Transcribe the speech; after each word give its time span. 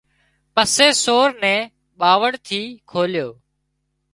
پسي 0.53 0.87
سور 1.03 1.29
نين 1.41 1.61
ٻاوۯ 1.99 2.31
ٿي 2.45 2.61
کوليو 2.89 3.29